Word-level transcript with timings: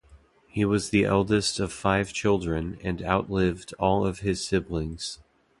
He 0.47 0.65
was 0.65 0.89
the 0.89 1.05
eldest 1.05 1.59
of 1.59 1.71
five 1.71 2.11
children 2.11 2.79
and 2.81 3.03
outlived 3.03 3.75
all 3.77 4.03
of 4.03 4.21
his 4.21 4.43
siblings. 4.43 5.19